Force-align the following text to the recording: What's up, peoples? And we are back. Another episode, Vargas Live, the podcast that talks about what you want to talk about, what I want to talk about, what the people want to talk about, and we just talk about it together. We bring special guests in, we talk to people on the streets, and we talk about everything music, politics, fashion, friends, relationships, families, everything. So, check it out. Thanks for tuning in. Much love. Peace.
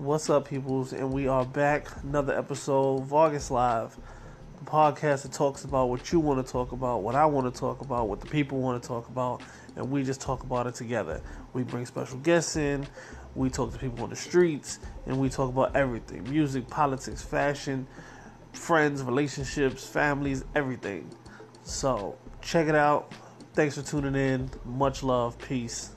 What's 0.00 0.30
up, 0.30 0.48
peoples? 0.48 0.94
And 0.94 1.12
we 1.12 1.28
are 1.28 1.44
back. 1.44 1.86
Another 2.02 2.34
episode, 2.34 3.04
Vargas 3.04 3.50
Live, 3.50 3.98
the 4.58 4.64
podcast 4.64 5.24
that 5.24 5.32
talks 5.32 5.64
about 5.64 5.90
what 5.90 6.10
you 6.10 6.20
want 6.20 6.44
to 6.44 6.50
talk 6.50 6.72
about, 6.72 7.02
what 7.02 7.14
I 7.14 7.26
want 7.26 7.52
to 7.52 7.60
talk 7.60 7.82
about, 7.82 8.08
what 8.08 8.18
the 8.18 8.26
people 8.26 8.60
want 8.60 8.82
to 8.82 8.88
talk 8.88 9.06
about, 9.10 9.42
and 9.76 9.90
we 9.90 10.02
just 10.02 10.22
talk 10.22 10.42
about 10.42 10.66
it 10.66 10.74
together. 10.74 11.20
We 11.52 11.64
bring 11.64 11.84
special 11.84 12.16
guests 12.16 12.56
in, 12.56 12.86
we 13.34 13.50
talk 13.50 13.74
to 13.74 13.78
people 13.78 14.02
on 14.02 14.08
the 14.08 14.16
streets, 14.16 14.78
and 15.04 15.20
we 15.20 15.28
talk 15.28 15.50
about 15.50 15.76
everything 15.76 16.22
music, 16.30 16.66
politics, 16.70 17.20
fashion, 17.20 17.86
friends, 18.54 19.02
relationships, 19.02 19.86
families, 19.86 20.46
everything. 20.54 21.10
So, 21.62 22.16
check 22.40 22.68
it 22.68 22.74
out. 22.74 23.12
Thanks 23.52 23.74
for 23.74 23.82
tuning 23.82 24.14
in. 24.14 24.50
Much 24.64 25.02
love. 25.02 25.36
Peace. 25.38 25.90